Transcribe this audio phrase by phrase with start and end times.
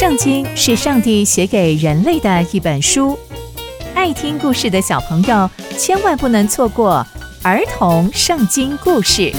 [0.00, 3.18] 圣经是上帝写给人类的一本书，
[3.94, 7.06] 爱听故事的小朋友千万不能错过
[7.42, 9.30] 儿童圣经故事。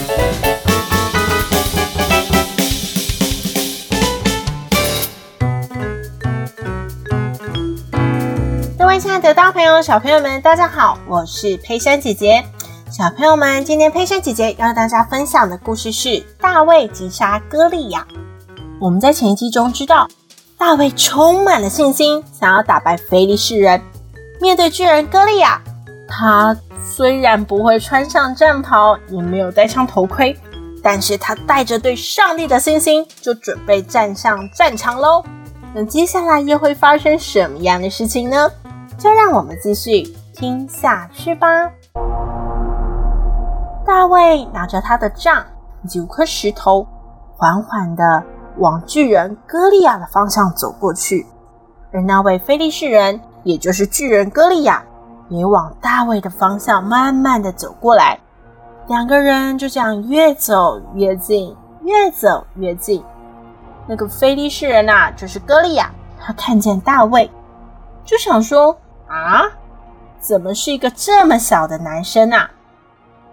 [8.78, 12.40] 各位亲爱的大朋友、小朋友们，大家好，我是佩珊姐姐。
[12.88, 18.06] 小朋友们，今天佩珊姐姐要大家分享的故事是大卫击杀歌利亚。
[18.80, 20.06] 我们在前一集中知道。
[20.64, 23.82] 大卫充满了信心，想要打败非利士人。
[24.40, 25.60] 面对巨人歌利亚，
[26.06, 30.38] 他虽然不会穿上战袍，也没有戴上头盔，
[30.80, 35.24] 但是他带着对上帝的信心，就准备站上战场喽。
[35.74, 38.48] 那接下来又会发生什么样的事情呢？
[38.96, 41.48] 就让我们继续听下去吧。
[43.84, 45.44] 大卫拿着他的杖
[45.90, 46.86] 九颗石头，
[47.36, 48.22] 缓缓的。
[48.58, 51.26] 往巨人歌利亚的方向走过去，
[51.92, 54.82] 而那位非利士人，也就是巨人歌利亚，
[55.28, 58.18] 也往大卫的方向慢慢的走过来。
[58.88, 63.02] 两个人就这样越走越近，越走越近。
[63.86, 67.30] 那个非利士人啊，就是歌利亚，他看见大卫，
[68.04, 69.44] 就想说：啊，
[70.20, 72.50] 怎么是一个这么小的男生啊？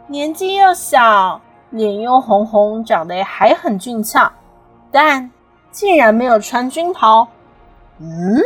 [0.07, 4.31] 年纪又小，脸又红红，长得还很俊俏。
[4.91, 5.29] 但
[5.71, 7.27] 竟然没有穿军袍，
[7.99, 8.41] 嗯，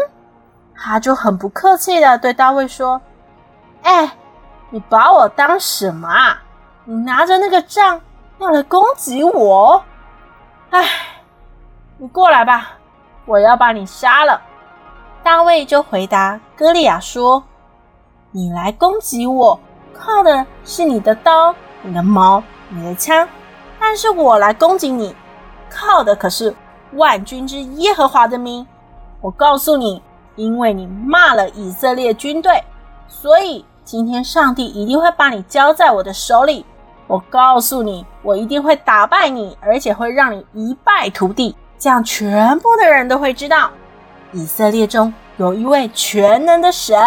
[0.75, 3.01] 他就很不客气的对大卫说
[3.83, 4.11] ：“哎，
[4.69, 6.41] 你把我当什么啊？
[6.85, 8.01] 你拿着那个杖
[8.39, 9.81] 要来攻击我？
[10.71, 10.85] 哎，
[11.97, 12.71] 你过来吧，
[13.25, 14.41] 我要把你杀了。”
[15.23, 17.41] 大卫就回答歌利亚说
[18.31, 19.57] ：“你来攻击我，
[19.93, 23.25] 靠的是你的刀、你的矛、你的枪，
[23.79, 25.15] 但是我来攻击你。”
[25.73, 26.53] 靠的可是
[26.93, 28.65] 万军之耶和华的名。
[29.19, 30.01] 我告诉你，
[30.35, 32.63] 因为你骂了以色列军队，
[33.07, 36.65] 所以今天上帝一定会把你交在我的手里。
[37.07, 41.55] 我告诉你，我一定会打败你，而且会让你一败涂地。
[41.79, 43.71] 这样，全部的人都会知道，
[44.31, 46.97] 以色列中有一位全能的神。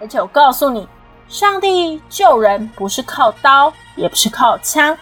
[0.00, 0.88] 而且我告诉你，
[1.28, 4.96] 上帝救人不是靠刀，也不是靠枪，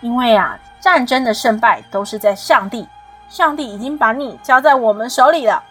[0.00, 0.58] 因为啊。
[0.82, 2.88] 战争的胜败都是在上帝，
[3.28, 5.62] 上帝已经把你交在我们手里了。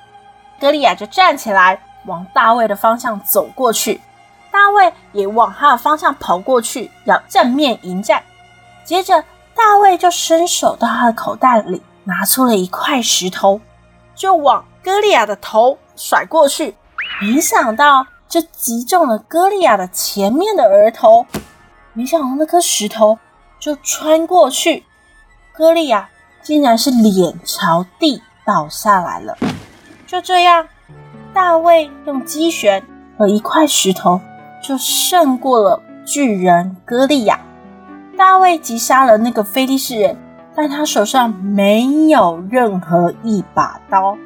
[0.58, 4.00] 歌利亚就站起来，往大卫的方向走过去，
[4.50, 8.24] 大卫也往他的方向跑过去，要正面迎战。
[8.86, 9.22] 接着，
[9.54, 13.60] 大卫就伸手到他的口袋里，拿出了一块石头，
[14.16, 16.74] 就往歌利亚的头甩过去。
[17.20, 21.26] 没想到，就击中了歌利亚的前面的额头。
[21.92, 23.20] 没想到那颗石头
[23.60, 24.86] 就穿过去。
[25.54, 26.10] 歌利亚
[26.42, 29.38] 竟然是脸朝地倒下来了。
[30.08, 30.68] 就这样，
[31.34, 32.84] 大卫用击拳
[33.18, 34.20] 和一块石头
[34.62, 37.40] 就胜过了巨人歌利亚。
[38.18, 40.18] 大卫击杀了那个非利士人，
[40.56, 44.18] 但他手上没有任何一把刀。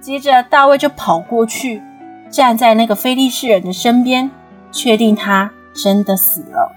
[0.00, 1.82] 接着，大卫就跑过去，
[2.30, 4.30] 站在那个非利士人的身边，
[4.70, 6.72] 确定他真的死了。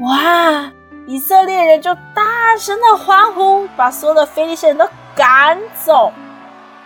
[0.00, 0.70] 哇！
[1.06, 6.10] 以色列人就大声的欢呼，把所有的非利士人都赶走。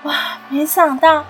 [0.02, 0.12] 哇！
[0.48, 1.24] 没想到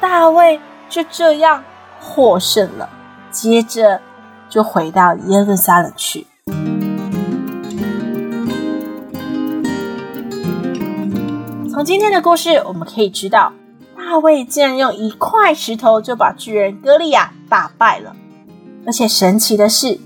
[0.00, 1.64] 大卫就这样
[2.00, 2.88] 获胜了，
[3.32, 4.00] 接着
[4.48, 6.24] 就回到耶路撒冷去。
[11.72, 13.52] 从今天的故事，我们可以知道，
[13.96, 18.14] 大卫竟然用一块石头就把巨人歌利亚打败了，
[18.86, 19.98] 而且神奇的是。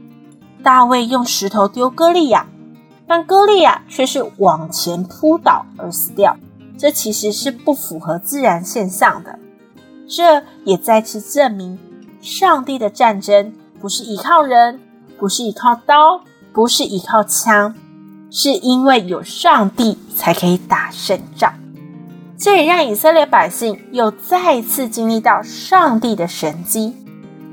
[0.64, 2.46] 大卫用石头丢歌利亚，
[3.06, 6.36] 但歌利亚却是往前扑倒而死掉。
[6.76, 9.38] 这其实是不符合自然现象的。
[10.08, 11.78] 这也再次证明，
[12.20, 14.80] 上帝的战争不是依靠人，
[15.18, 17.74] 不是依靠刀，不是依靠枪，
[18.30, 21.52] 是因为有上帝才可以打胜仗。
[22.38, 26.96] 这也让以色列百姓又再次经历到上帝的神迹。